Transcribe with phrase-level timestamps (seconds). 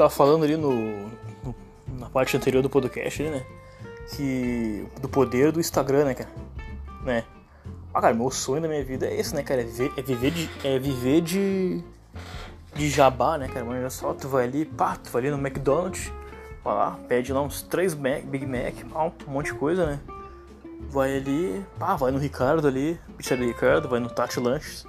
[0.00, 1.10] tava falando ali no,
[1.98, 3.44] na parte anterior do podcast, né?
[4.16, 6.30] Que do poder do Instagram, né, cara?
[7.04, 7.24] Né?
[7.92, 9.60] Ah, cara, meu sonho da minha vida é esse, né, cara?
[9.60, 10.50] É viver, é viver de.
[10.64, 11.84] É viver de.
[12.74, 13.64] De jabá, né, cara?
[13.66, 16.10] Mas só, tu vai ali, pá, tu vai ali no McDonald's,
[16.64, 18.74] vai lá, pede lá uns 3 Mac, Big Mac,
[19.26, 20.00] um monte de coisa, né?
[20.88, 24.86] Vai ali, pá, vai no Ricardo ali, pizzaria Ricardo, vai no Tati Lanches,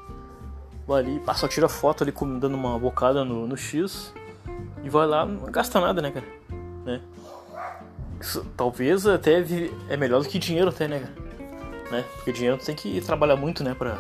[0.88, 4.14] vai ali, pá, só tira foto ali dando uma bocada no, no X
[4.84, 6.26] e vai lá, não gasta nada, né, cara?
[6.86, 7.02] Né?
[8.56, 9.44] Talvez até
[9.90, 11.32] é melhor do que dinheiro até, né, cara?
[11.92, 12.06] né?
[12.16, 13.98] Porque dinheiro tem que trabalhar muito, né, pra,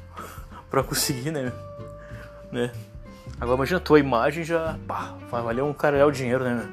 [0.70, 1.52] pra conseguir, né?
[2.52, 2.70] né?
[3.40, 6.68] Agora imagina tua imagem já, pá, vai valer um caralho o dinheiro, né,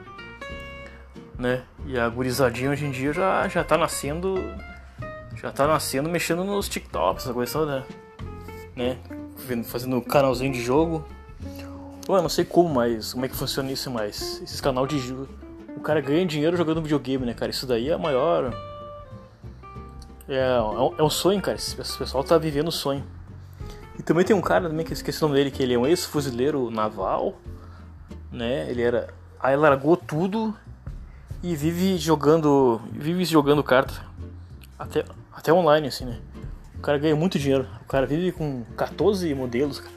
[1.40, 1.64] né?
[1.88, 4.36] E a gurizadinha hoje em dia já, já tá nascendo,
[5.36, 7.86] já tá nascendo mexendo nos TikToks, essa coisa toda,
[8.76, 8.98] né?
[9.66, 11.04] Fazendo canalzinho de jogo.
[12.08, 14.42] Eu não sei como, mas como é que funciona isso mais.
[14.42, 14.98] Esses canal de.
[15.76, 17.52] O cara ganha dinheiro jogando videogame, né, cara?
[17.52, 18.54] Isso daí é maior
[20.32, 20.58] é, é,
[20.98, 21.58] é um sonho, cara.
[21.58, 23.04] Esse pessoal tá vivendo o sonho.
[24.00, 25.78] E também tem um cara também que eu esqueci o nome dele, que ele é
[25.78, 27.36] um ex-fuzileiro naval,
[28.32, 28.70] né?
[28.70, 29.14] Ele era.
[29.40, 30.56] Aí largou tudo
[31.44, 32.82] e vive jogando.
[32.94, 33.94] Vive jogando carta.
[34.80, 36.20] Até, até online, assim, né?
[36.76, 37.68] O cara ganha muito dinheiro.
[37.84, 39.94] O cara vive com 14 modelos, cara.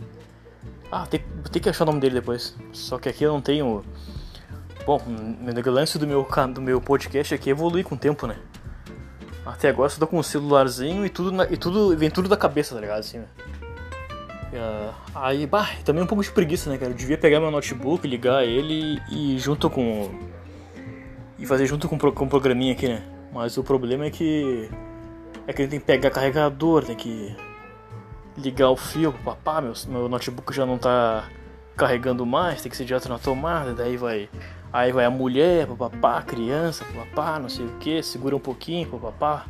[0.91, 2.57] Ah, tem, tem que achar o nome dele depois.
[2.73, 3.85] Só que aqui eu não tenho.
[4.87, 8.37] Bom, o lance do meu, do meu podcast aqui é com o tempo, né?
[9.47, 12.37] Até agora só tô com um celularzinho e tudo, na, e tudo vem tudo da
[12.37, 13.01] cabeça, tá ligado?
[13.01, 13.27] Assim, né?
[14.55, 16.93] Uh, aí, bah, também um pouco de preguiça, né, cara?
[16.93, 20.11] Eu devia pegar meu notebook, ligar ele e junto com.
[21.39, 23.03] E fazer junto com, com programinha aqui, né?
[23.33, 24.71] Mas o problema é que.
[25.47, 27.37] É que ele tem que pegar carregador, tem que
[28.37, 31.29] ligar o fio papá, meu, meu notebook já não tá
[31.77, 34.29] carregando mais, tem que ser direto na tomada, daí vai
[34.75, 39.47] Aí vai a mulher, papapá, criança, papapá, não sei o que, segura um pouquinho, papapá.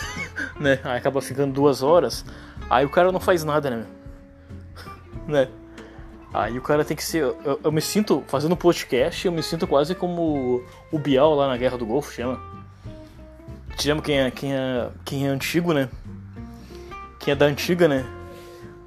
[0.58, 0.80] né?
[0.82, 2.24] Aí acaba ficando duas horas.
[2.70, 3.84] Aí o cara não faz nada, né?
[5.28, 5.48] né?
[6.32, 7.24] Aí o cara tem que ser.
[7.24, 11.58] Eu, eu, me sinto, fazendo podcast, eu me sinto quase como o Bial lá na
[11.58, 12.40] Guerra do Golfo, chama.
[13.78, 15.90] Chama quem é, quem é, quem é antigo, né?
[17.20, 18.02] Quem é da antiga, né?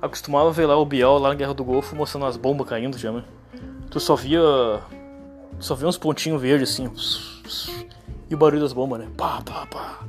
[0.08, 3.26] Acostumava ver lá o Bial lá na Guerra do Golfo mostrando as bombas caindo, chama.
[3.90, 4.42] Tu só via
[5.60, 6.90] só vê uns pontinhos verdes assim.
[8.30, 9.08] E o barulho das bombas, né?
[9.18, 10.00] Pá, pá, pá.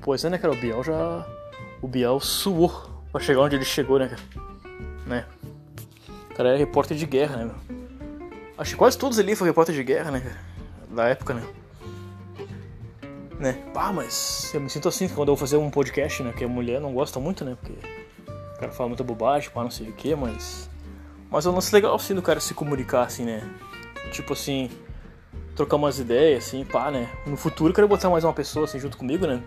[0.00, 0.52] Pois é, né, cara?
[0.52, 1.26] O Biel já.
[1.80, 2.72] O Biel suou
[3.12, 4.22] pra chegar onde ele chegou, né, cara?
[5.06, 5.24] Né?
[6.30, 7.78] O cara é repórter de guerra, né, meu?
[8.56, 10.38] Acho que quase todos ali foram repórter de guerra, né, cara?
[10.90, 11.46] Da época, né?
[13.38, 13.52] Né?
[13.72, 16.32] Pá, mas eu me sinto assim quando eu vou fazer um podcast, né?
[16.32, 17.56] Que a mulher não gosta muito, né?
[17.60, 17.78] Porque
[18.58, 20.68] o cara fala muita bobagem, pá, não sei o que, mas.
[21.30, 23.48] Mas é um lance legal assim do cara se comunicar, assim, né?
[24.10, 24.68] tipo assim,
[25.54, 27.08] trocar umas ideias, assim, pá, né?
[27.24, 29.40] No futuro eu quero botar mais uma pessoa assim junto comigo, né?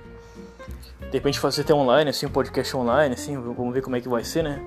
[1.00, 4.08] De repente fazer até online, assim, um podcast online, assim, vamos ver como é que
[4.08, 4.64] vai ser, né?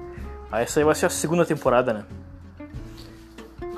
[0.52, 2.04] Aí essa aí vai ser a segunda temporada, né?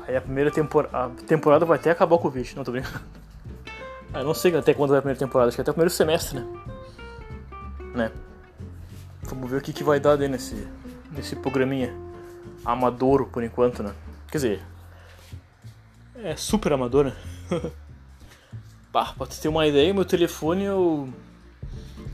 [0.08, 0.96] Aí a primeira temporada.
[0.96, 3.00] A temporada vai até acabar o Covid, não tô brincando.
[4.12, 6.40] Eu não sei até quando vai a primeira temporada, acho que até o primeiro semestre,
[6.40, 6.46] né?
[7.94, 8.12] Né?
[9.28, 10.66] Vamos ver o que, que vai dar nesse,
[11.10, 11.94] nesse programinha
[12.64, 13.92] amador por enquanto, né?
[14.30, 14.62] Quer dizer,
[16.16, 17.16] é super amadora.
[18.92, 21.08] Pá, pra ter uma ideia, meu telefone eu.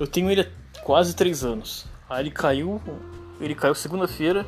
[0.00, 1.86] Eu tenho ele há quase 3 anos.
[2.08, 2.80] Aí ele caiu.
[3.40, 4.46] Ele caiu segunda-feira,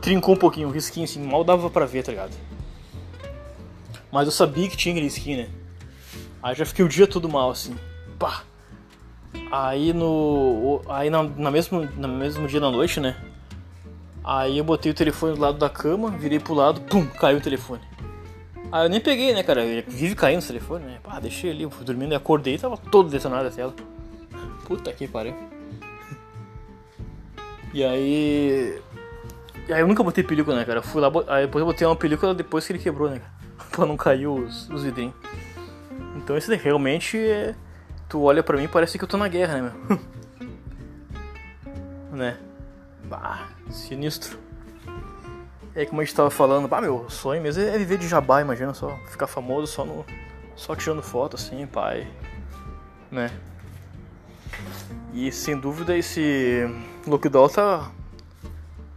[0.00, 2.34] trincou um pouquinho, o risquinho assim, mal dava pra ver, tá ligado?
[4.10, 5.50] Mas eu sabia que tinha aquele skin, né?
[6.42, 7.76] Aí já fiquei o dia todo mal, assim.
[8.18, 8.44] Pá!
[9.50, 10.80] Aí no.
[10.88, 13.16] Aí na, na mesmo, no mesmo dia da noite, né?
[14.22, 17.40] Aí eu botei o telefone do lado da cama, virei pro lado, pum, caiu o
[17.40, 17.82] telefone.
[18.70, 19.64] Ah, eu nem peguei, né, cara?
[19.64, 20.98] Ele vive caindo o telefone, né?
[21.02, 23.74] Pá, deixei ali, fui dormindo acordei e tava todo detonado a tela.
[24.66, 25.34] Puta que pariu.
[27.72, 28.80] E aí.
[29.68, 30.82] E aí eu nunca botei película, né, cara?
[30.82, 33.20] Fui lá, aí depois eu botei uma película depois que ele quebrou, né,
[33.70, 35.14] pra não cair os, os vidrinhos.
[36.16, 37.54] Então esse realmente é.
[38.10, 40.00] Tu olha pra mim parece que eu tô na guerra, né, meu?
[42.18, 42.36] né?
[43.04, 44.36] Bah, sinistro.
[45.76, 48.74] É como a gente tava falando, bah, meu sonho mesmo é viver de jabá, imagina
[48.74, 50.04] só, ficar famoso só no
[50.56, 52.06] só tirando foto assim, pai,
[53.10, 53.30] né?
[55.14, 56.68] E sem dúvida esse
[57.06, 57.90] lockdown tá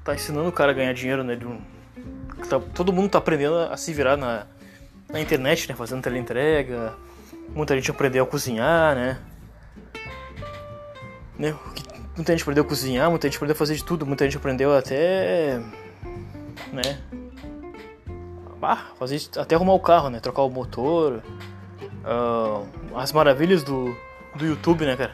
[0.04, 1.38] tá ensinando o cara a ganhar dinheiro, né?
[1.42, 1.62] Um,
[2.50, 4.48] tá, todo mundo tá aprendendo a se virar na,
[5.08, 5.76] na internet, né?
[5.76, 6.96] Fazendo teleentrega.
[7.54, 9.20] Muita gente aprendeu a cozinhar, né?
[11.38, 11.56] né?
[12.16, 14.76] Muita gente aprendeu a cozinhar, muita gente aprendeu a fazer de tudo, muita gente aprendeu
[14.76, 15.60] até
[16.72, 17.00] né?
[18.98, 20.20] fazer até arrumar o carro, né?
[20.20, 21.22] Trocar o motor.
[22.04, 23.96] Uh, as maravilhas do,
[24.36, 25.14] do YouTube, né, cara?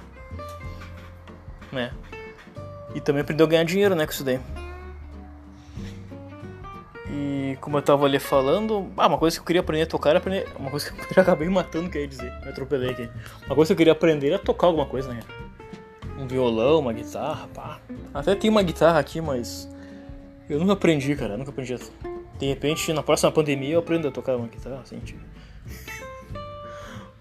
[1.72, 1.92] Né?
[2.96, 4.40] E também aprendeu a ganhar dinheiro, né, com isso daí.
[7.70, 10.18] Como eu tava ali falando, ah, uma coisa que eu queria aprender a tocar era
[10.18, 10.48] aprender.
[10.58, 13.08] Uma coisa que eu acabei matando, quer dizer, me atropelei aqui.
[13.46, 15.20] Uma coisa que eu queria aprender era tocar alguma coisa, né?
[16.18, 17.80] Um violão, uma guitarra, pá.
[18.12, 19.70] Até tem uma guitarra aqui, mas.
[20.50, 21.78] Eu nunca aprendi, cara, nunca aprendi.
[22.40, 25.22] De repente, na próxima pandemia, eu aprendo a tocar uma guitarra, assim, tipo.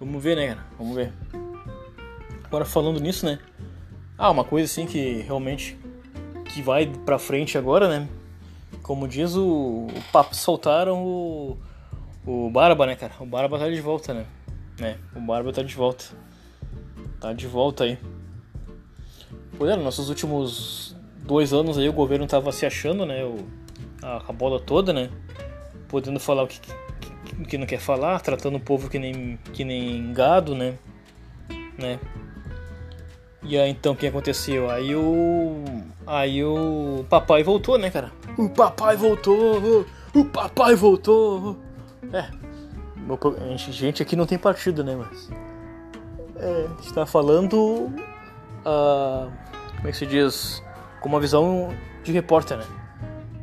[0.01, 0.67] Vamos ver, né, cara?
[0.79, 1.13] Vamos ver.
[2.45, 3.39] Agora falando nisso, né?
[4.17, 5.79] Ah, uma coisa assim que realmente
[6.47, 8.09] que vai pra frente agora, né?
[8.89, 11.59] Como diz o, o papo, soltaram o,
[12.25, 13.13] o Barba, né, cara?
[13.21, 14.25] O Barba tá de volta, né?
[14.81, 14.97] né?
[15.15, 16.07] O Barba tá de volta.
[17.21, 17.99] Tá de volta aí.
[19.59, 23.23] Pois é, nossos últimos dois anos aí o governo tava se achando, né?
[23.27, 23.37] O,
[24.03, 25.11] a, a bola toda, né?
[25.87, 29.65] Podendo falar o que, que, que, não quer falar, tratando o povo que nem, que
[29.65, 30.79] nem gado, né?
[31.77, 32.01] né?
[33.43, 34.71] E aí então o que aconteceu?
[34.71, 35.63] Aí o.
[36.07, 38.17] Aí o papai voltou, né, cara?
[38.39, 39.85] O papai voltou!
[40.15, 41.59] O papai voltou!
[42.13, 42.31] É.
[43.57, 44.95] Gente aqui não tem partido, né?
[44.95, 45.29] Mas.
[46.37, 47.57] É, a gente tá falando.
[48.65, 49.29] Uh,
[49.77, 50.63] como é que se diz?
[51.01, 51.75] Com uma visão
[52.05, 52.65] de repórter, né?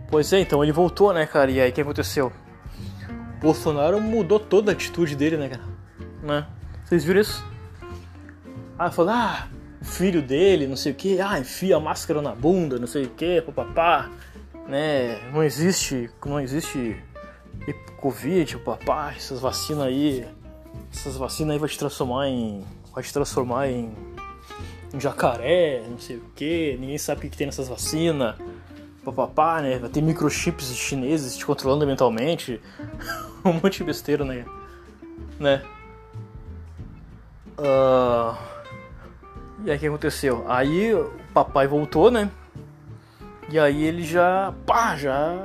[0.09, 1.51] Pois é, então ele voltou, né, cara?
[1.51, 2.31] E aí o que aconteceu?
[3.41, 5.63] Bolsonaro mudou toda a atitude dele, né, cara?
[6.23, 6.47] Né?
[6.85, 7.45] Vocês viram isso?
[8.79, 9.47] Ah, falou, ah,
[9.81, 13.09] filho dele, não sei o que, ah, enfia a máscara na bunda, não sei o
[13.09, 14.09] que, papapá
[14.67, 15.29] né?
[15.31, 17.01] Não existe, não existe
[18.05, 20.27] Covid, papá, essas vacinas aí,
[20.93, 22.63] essas vacinas aí vai te transformar em,
[22.93, 23.95] vai te transformar em,
[24.93, 28.35] em jacaré, não sei o que, ninguém sabe o que, que tem nessas vacinas,
[29.03, 29.79] papapá, né?
[29.79, 32.61] Vai ter microchips chineses te controlando mentalmente,
[33.43, 34.45] um monte de besteira, né?
[35.39, 35.63] Né?
[37.57, 38.37] Uh...
[39.65, 40.45] E aí o que aconteceu?
[40.47, 42.29] Aí o papai voltou, né?
[43.49, 45.37] E aí ele já, pá, já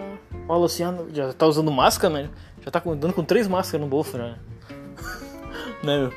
[0.46, 2.30] fala assim, ah, já tá usando máscara, né?
[2.64, 4.36] Já tá andando com três máscaras no bolso, né?
[5.84, 6.10] né?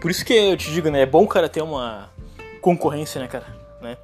[0.00, 1.02] Por isso que eu te digo, né?
[1.02, 2.10] É bom cara ter uma
[2.60, 3.46] concorrência, né, cara?
[3.82, 3.96] Né?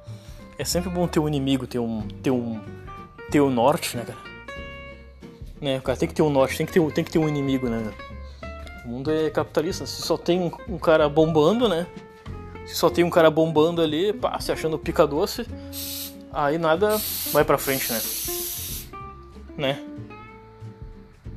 [0.57, 2.61] É sempre bom ter um inimigo, ter um, ter um,
[3.31, 4.19] ter um norte, né, cara?
[5.59, 5.79] Né?
[5.79, 7.91] Cara tem que ter um norte, tem que ter, tem que ter um inimigo, né?
[8.85, 9.85] O mundo é capitalista.
[9.85, 11.87] Se só tem um, um cara bombando, né?
[12.65, 15.45] Se só tem um cara bombando ali, pá, se achando pica doce,
[16.35, 17.01] aí nada
[17.31, 18.01] vai pra frente, né?
[19.57, 19.85] Né?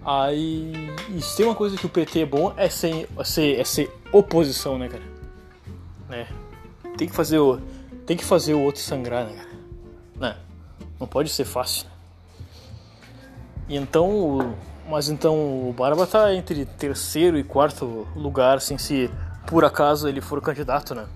[0.04, 0.72] Aí.
[1.10, 3.64] E se tem uma coisa que o PT é bom é ser, é ser, é
[3.64, 5.02] ser oposição, né, cara?
[6.08, 6.26] Né?
[6.96, 7.60] Tem que fazer o.
[8.04, 9.48] Tem que fazer o outro sangrar, né, cara?
[10.16, 10.36] Né?
[10.98, 11.86] Não pode ser fácil.
[11.86, 11.92] Né?
[13.68, 14.54] E então.
[14.88, 15.34] Mas então
[15.68, 19.10] o Barba tá entre terceiro e quarto lugar, assim, se
[19.46, 21.06] por acaso ele for candidato, né?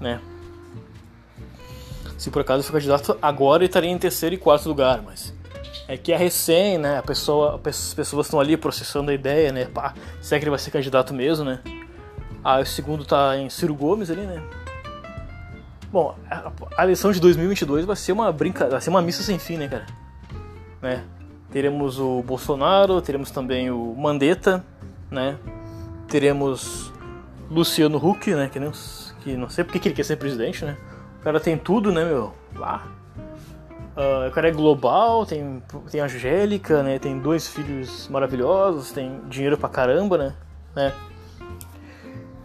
[0.00, 0.20] Né?
[2.16, 5.34] Se por acaso for candidato, agora ele estaria em terceiro e quarto lugar, mas
[5.88, 6.98] é que é recém, né?
[6.98, 9.66] A pessoa, as pessoas estão ali processando a ideia, né?
[9.66, 11.60] Pá, será que ele vai ser candidato mesmo, né?
[12.42, 14.42] Ah, o segundo tá em Ciro Gomes ali, né?
[15.92, 19.38] Bom, a, a eleição de 2022 vai ser uma brincadeira, vai ser uma missa sem
[19.38, 19.86] fim, né, cara?
[20.82, 21.04] Né?
[21.50, 24.64] Teremos o Bolsonaro, teremos também o Mandetta,
[25.10, 25.36] né?
[26.08, 26.92] Teremos
[27.50, 28.48] Luciano Huck, né?
[28.48, 28.72] Que não,
[29.20, 30.76] que não sei porque que ele quer ser presidente, né?
[31.26, 32.32] Cara tem tudo, né, meu?
[32.54, 32.86] Lá.
[33.96, 37.00] Uh, o cara é global, tem, tem Angélica, né?
[37.00, 40.34] Tem dois filhos maravilhosos, tem dinheiro pra caramba, né?
[40.76, 40.92] né?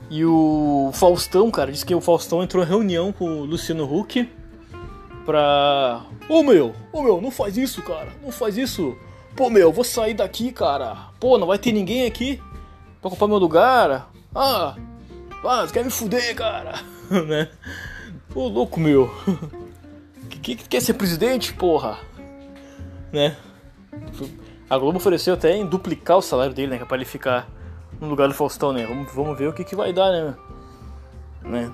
[0.10, 4.28] E o Faustão, cara, disse que o Faustão entrou em reunião com o Luciano Huck
[5.28, 6.02] pra.
[6.28, 8.98] Ô meu, ô meu, não faz isso, cara, não faz isso.
[9.36, 10.98] Pô, meu, vou sair daqui, cara.
[11.20, 12.42] Pô, não vai ter ninguém aqui
[13.00, 14.10] pra ocupar meu lugar.
[14.34, 14.76] Ah,
[15.44, 16.80] ah, você quer me fuder, cara,
[17.28, 17.48] né?
[18.34, 19.12] Ô louco meu.
[20.42, 21.98] que, que quer ser presidente, porra?
[23.12, 23.36] Né?
[24.70, 26.86] A Globo ofereceu até em duplicar o salário dele, né?
[26.86, 27.48] Pra ele ficar
[28.00, 28.86] no lugar do Faustão, né?
[28.86, 30.36] Vamos, vamos ver o que, que vai dar, né?
[31.44, 31.72] né?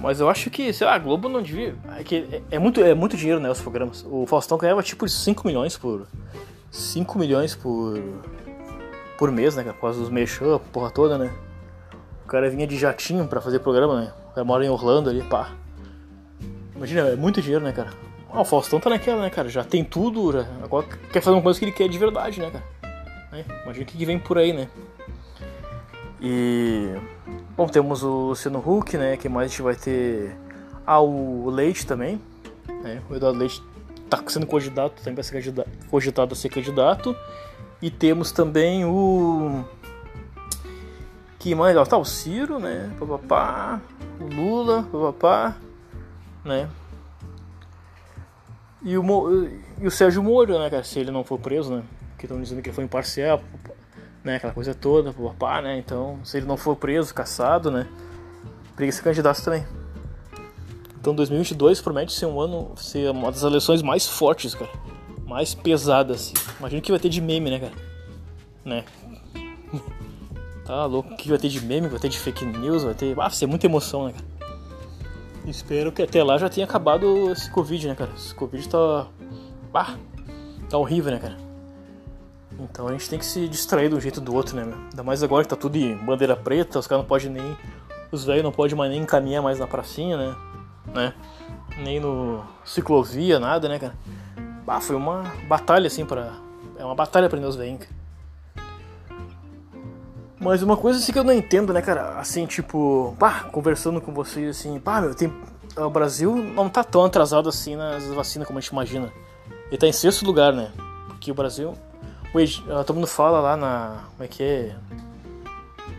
[0.00, 1.76] Mas eu acho que, sei lá, a Globo não devia.
[1.96, 3.50] É, que é, é, muito, é muito dinheiro, né?
[3.50, 4.04] Os programas.
[4.08, 6.06] O Faustão ganhava tipo 5 milhões por.
[6.70, 7.98] 5 milhões por.
[9.16, 9.62] por mês, né?
[9.64, 11.32] Por causa dos mexão, porra toda, né?
[12.24, 14.12] O cara vinha de jatinho para fazer programa, né?
[14.38, 15.50] Cara mora em Orlando ali, pá.
[16.76, 17.90] Imagina, é muito dinheiro, né, cara?
[18.30, 19.48] Ah, o Faustão tá naquela, né, cara?
[19.48, 20.46] Já tem tudo, já...
[20.62, 22.64] agora quer fazer uma coisa que ele quer de verdade, né, cara?
[23.32, 24.68] É, imagina o que vem por aí, né?
[26.20, 26.94] E.
[27.56, 29.16] Bom, temos o Luciano Huck, né?
[29.16, 30.36] Que mais a gente vai ter.
[30.86, 32.20] Ah, o Leite também.
[32.84, 33.02] Né?
[33.10, 33.60] O Eduardo Leite
[34.08, 35.52] tá sendo candidato, também vai ser
[35.90, 37.16] cogitado a ser candidato.
[37.82, 39.64] E temos também o.
[41.40, 41.76] Que mais?
[41.76, 42.88] Ó, tá o Ciro, né?
[43.00, 43.80] Papapá.
[43.97, 45.56] O Lula, papapá.
[46.44, 46.68] Né?
[48.82, 49.48] E o,
[49.80, 50.84] e o Sérgio Moro, né, cara?
[50.84, 51.82] Se ele não for preso, né?
[52.16, 53.42] Que estão dizendo que foi imparcial,
[54.22, 54.36] né?
[54.36, 55.78] Aquela coisa toda, papá, né?
[55.78, 57.86] Então, se ele não for preso, caçado, né?
[58.76, 59.66] Briga ser candidato também.
[61.00, 64.70] Então 2022 promete ser um ano, ser uma das eleições mais fortes, cara.
[65.26, 66.32] Mais pesadas.
[66.58, 67.72] Imagina o que vai ter de meme, né, cara?
[68.64, 68.84] Né?
[70.68, 73.12] Tá louco, o que vai ter de meme, vai ter de fake news, vai ter.
[73.12, 74.50] Ah, vai ser muita emoção, né, cara?
[75.46, 78.10] Espero que até lá já tenha acabado esse Covid, né, cara?
[78.14, 79.06] Esse Covid tá.
[79.72, 79.96] Ah,
[80.68, 81.38] tá horrível, né, cara?
[82.60, 84.76] Então a gente tem que se distrair de um jeito do outro, né, meu?
[84.76, 87.56] Ainda mais agora que tá tudo em bandeira preta, os caras não podem nem.
[88.12, 90.36] Os velhos não podem mais nem caminhar mais na pracinha, né?
[90.94, 91.14] né?
[91.78, 93.94] Nem no ciclovia, nada, né, cara?
[94.66, 96.30] Bah, foi uma batalha, assim, para
[96.78, 97.97] É uma batalha pra os velhinhos.
[100.40, 102.18] Mas uma coisa assim que eu não entendo, né, cara?
[102.18, 105.32] Assim, tipo, pá, conversando com vocês, assim, pá, meu, tem...
[105.76, 109.12] o Brasil não tá tão atrasado assim nas vacinas como a gente imagina.
[109.68, 110.70] Ele tá em sexto lugar, né?
[111.08, 111.74] Porque o Brasil.
[112.32, 112.38] O.
[112.72, 114.04] Ah, todo mundo fala lá na.
[114.12, 114.76] Como é que é?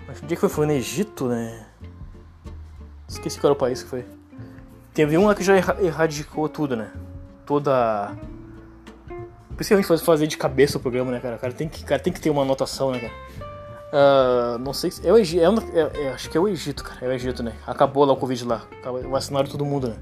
[0.07, 0.49] Acho que foi?
[0.49, 1.65] Foi no Egito, né?
[3.07, 4.05] Esqueci qual era o país que foi.
[4.93, 6.91] Teve um lá que já erradicou tudo, né?
[7.45, 8.15] Toda.
[9.55, 11.35] Principalmente fazer de cabeça o programa, né, cara?
[11.35, 13.13] O cara tem que, cara tem que ter uma anotação, né, cara?
[13.91, 15.07] Uh, não sei se.
[15.07, 15.43] É o Egito.
[15.73, 17.05] É, é, é, acho que é o Egito, cara.
[17.05, 17.53] É o Egito, né?
[17.65, 18.61] Acabou lá o Covid lá.
[19.09, 19.95] Vacinaram todo mundo, né?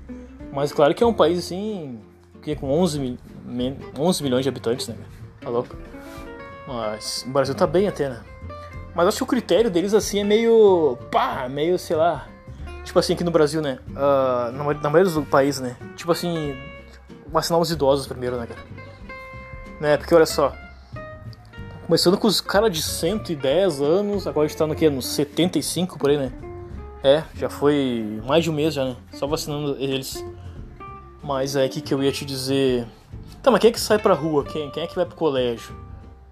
[0.51, 1.99] Mas claro que é um país assim.
[2.41, 4.95] Que é com 11, mil, 11 milhões de habitantes, né?
[5.41, 5.75] Tá louco?
[6.67, 8.21] Mas o Brasil tá bem até, né?
[8.93, 10.97] Mas acho que o critério deles assim é meio.
[11.11, 12.27] pá, meio, sei lá.
[12.83, 13.79] Tipo assim, aqui no Brasil, né?
[13.89, 15.77] Uh, na, na maioria dos países, né?
[15.95, 16.57] Tipo assim,
[17.27, 18.61] vacinar os idosos primeiro, né, cara?
[19.79, 19.97] Né?
[19.97, 20.53] Porque olha só.
[21.87, 24.89] Começando com os caras de 110 anos, agora a gente tá no que?
[24.89, 26.33] Nos 75 por aí, né?
[27.01, 28.97] É, já foi mais de um mês já, né?
[29.13, 30.21] Só vacinando eles.
[31.23, 32.85] Mas é aqui que eu ia te dizer.
[33.41, 34.43] Tá, mas quem é que sai pra rua?
[34.43, 34.69] Quem?
[34.69, 35.73] Quem é que vai pro colégio?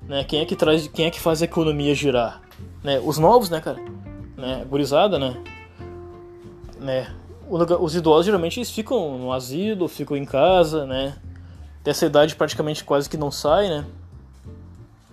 [0.02, 0.26] Né?
[0.26, 0.90] Quem é que traz.
[0.90, 2.42] Quem é que faz a economia girar?
[2.84, 3.00] Né?
[3.00, 3.80] Os novos, né, cara?
[4.36, 4.66] Né?
[4.70, 5.42] Gurizada, né?
[6.78, 7.16] né?
[7.80, 11.16] Os idosos geralmente eles ficam no asilo, ficam em casa, né?
[11.82, 13.86] Dessa idade praticamente quase que não sai, né?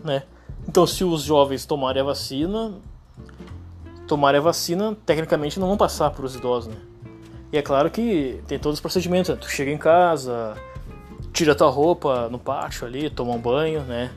[0.05, 0.23] né?
[0.69, 2.75] Então se os jovens tomarem a vacina,
[4.07, 6.81] tomarem a vacina, tecnicamente não vão passar para os idosos, né?
[7.53, 9.37] E é claro que tem todos os procedimentos, né?
[9.37, 10.57] Tu chega em casa,
[11.33, 14.11] tira tua roupa no pátio ali, toma um banho, né?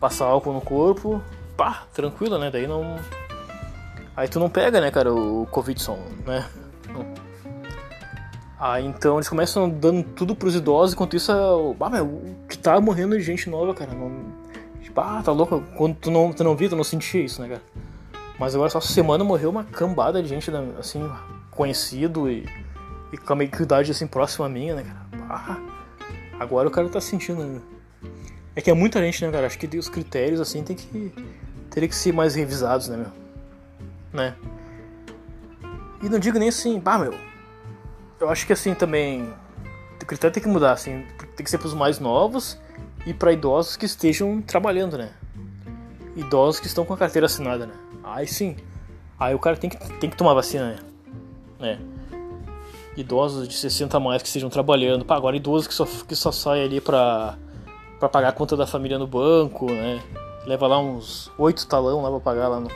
[0.00, 1.22] Passa álcool no corpo,
[1.56, 2.50] pá, tranquilo, né?
[2.50, 2.96] Daí não
[4.16, 5.78] Aí tu não pega, né, cara, o Covid,
[6.26, 6.48] né?
[8.58, 13.14] Aí então eles começam dando tudo pros idosos, enquanto isso, ah, meu, que tá morrendo
[13.18, 13.92] de gente nova, cara.
[13.92, 14.10] Não,
[14.96, 15.62] tipo, ah, tá louco.
[15.76, 17.62] Quando tu não, tu não via, tu não sentia isso, né, cara?
[18.38, 21.10] Mas agora só essa semana morreu uma cambada de gente, né, assim,
[21.50, 22.46] conhecido e,
[23.12, 25.26] e com a idade assim próxima a minha, né, cara?
[25.28, 25.58] Ah,
[26.38, 27.60] agora o cara tá sentindo, né?
[28.54, 29.46] É que é muita gente, né, cara?
[29.46, 31.12] Acho que os critérios assim tem que.
[31.70, 33.12] teria que ser mais revisados, né, meu?
[34.12, 34.34] né?
[36.02, 37.14] E não digo nem assim, pá, meu.
[38.20, 39.28] Eu acho que assim também.
[40.00, 41.04] O critério tem que mudar, assim.
[41.34, 42.58] Tem que ser para os mais novos
[43.06, 45.10] e para idosos que estejam trabalhando, né?
[46.16, 47.74] Idosos que estão com a carteira assinada, né?
[48.02, 48.56] Aí sim.
[49.18, 50.78] Aí o cara tem que, tem que tomar vacina, né?
[51.60, 51.78] né?
[52.96, 55.04] Idosos de 60 a mais que estejam trabalhando.
[55.04, 57.38] Pá, agora idosos que só, que só saem ali pra,
[58.00, 60.02] pra pagar a conta da família no banco, né?
[60.44, 62.70] Leva lá uns oito talão lá pra pagar lá no,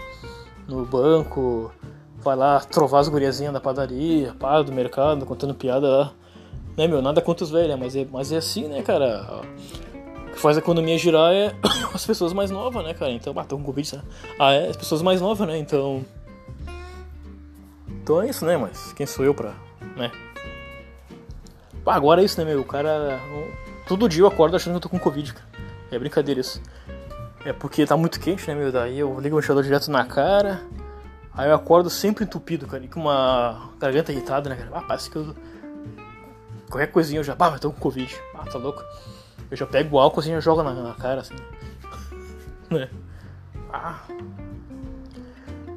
[0.69, 1.73] no banco,
[2.19, 6.13] vai lá trovar as guriazinhas da padaria, pá, do mercado, contando piada lá.
[6.77, 9.43] Né, meu, nada contra os velhos, mas é, mas é assim, né, cara?
[10.41, 11.55] Faz a economia girar é
[11.93, 13.13] as pessoas mais novas, né, cara?
[13.13, 14.03] Então, bateu um Covid, né?
[14.39, 15.59] Ah, é, as pessoas mais novas, né?
[15.59, 16.03] Então.
[17.89, 19.53] Então é isso, né, mas quem sou eu pra.
[19.97, 20.11] né?
[21.85, 22.61] Pá, agora é isso, né, meu?
[22.61, 23.21] O cara.
[23.87, 25.47] Todo dia eu acordo achando que eu tô com Covid, cara.
[25.91, 26.63] É brincadeira isso.
[27.45, 28.73] É porque tá muito quente, né, meu?
[28.73, 30.63] Daí eu ligo o ventilador direto na cara.
[31.35, 34.71] Aí eu acordo sempre entupido, cara, e com uma garganta irritada, né, cara?
[34.73, 35.35] Ah, parece que eu.
[36.71, 37.35] Qualquer coisinha eu já.
[37.39, 38.15] Ah, mas tô com Covid.
[38.35, 38.83] Ah, tá louco.
[39.50, 41.35] Eu já pego o álcool assim e jogo na, na cara, assim.
[42.71, 42.88] né?
[43.73, 44.00] Ah.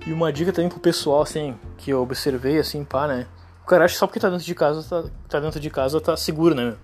[0.05, 3.25] E uma dica também pro pessoal, assim, que eu observei, assim, pá, né?
[3.63, 6.17] O cara acha só porque tá dentro de casa, tá, tá dentro de casa, tá
[6.17, 6.77] seguro, né, meu?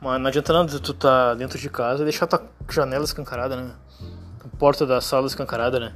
[0.00, 3.72] Mas não adianta nada tu tá dentro de casa e deixar tua janela escancarada, né?
[4.44, 5.92] A porta da sala escancarada, né?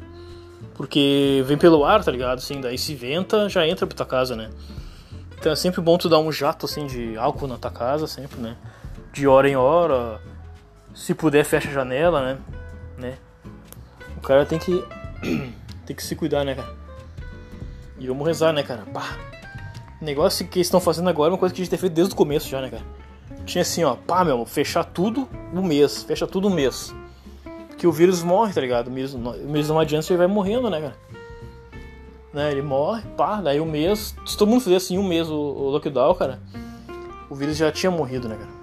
[0.74, 2.38] Porque vem pelo ar, tá ligado?
[2.38, 4.50] Assim, daí se venta, já entra pra tua casa, né?
[5.38, 8.40] Então é sempre bom tu dar um jato assim de álcool na tua casa, sempre,
[8.40, 8.56] né?
[9.12, 10.20] De hora em hora.
[10.94, 12.38] Se puder, fecha a janela, né?
[12.98, 13.18] né?
[14.16, 14.84] O cara tem que.
[15.86, 16.74] tem que se cuidar, né, cara?
[17.98, 18.82] E vamos rezar, né, cara?
[18.92, 19.16] Pá.
[20.00, 21.92] O negócio que eles estão fazendo agora é uma coisa que a gente tem feito
[21.92, 22.84] desde o começo já, né, cara?
[23.44, 26.94] Tinha assim, ó, pá, meu, fechar tudo um mês, fecha tudo um mês.
[27.76, 28.88] Que o vírus morre, tá ligado?
[28.88, 30.96] O vírus, o vírus não adianta, ele vai morrendo, né, cara?
[32.32, 34.14] Né, ele morre, pá, daí um mês.
[34.24, 36.40] Se todo mundo fizesse assim um mês o, o lockdown, cara,
[37.28, 38.59] o vírus já tinha morrido, né, cara?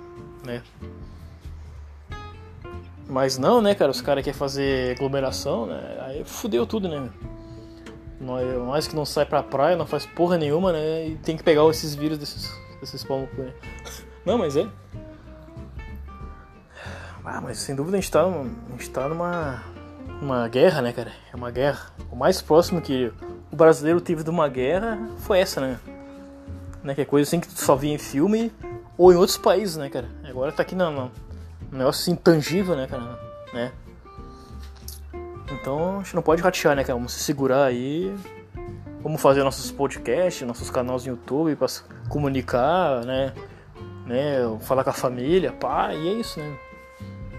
[0.47, 0.63] Né?
[3.07, 3.91] Mas não, né, cara?
[3.91, 5.97] Os caras querem fazer aglomeração, né?
[6.01, 7.09] Aí fudeu tudo, né?
[8.19, 11.07] Nós que não sai pra praia, não faz porra nenhuma, né?
[11.09, 13.53] E tem que pegar esses vírus desses, desses palmos, né?
[14.25, 14.67] Não, mas é.
[17.23, 19.61] Ah, mas sem dúvida a gente tá, a gente tá numa
[20.21, 21.11] uma guerra, né, cara?
[21.31, 21.91] É uma guerra.
[22.09, 23.11] O mais próximo que
[23.51, 25.79] o brasileiro teve de uma guerra foi essa, né?
[26.83, 26.95] né?
[26.95, 28.51] Que é coisa assim que tu só via em filme
[28.97, 30.07] ou em outros países, né, cara?
[30.23, 31.03] Agora tá aqui na, na,
[31.71, 33.19] um negócio assim intangível, né, cara?
[33.53, 33.71] Né?
[35.51, 36.95] Então a gente não pode ratear, né, cara?
[36.95, 38.13] Vamos se segurar aí.
[39.01, 41.67] Vamos fazer nossos podcasts, nossos canais no YouTube para
[42.09, 43.33] comunicar, né?
[44.05, 44.37] né?
[44.61, 46.57] Falar com a família, pá, e é isso, né?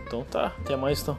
[0.07, 1.19] Então tá, até mais então.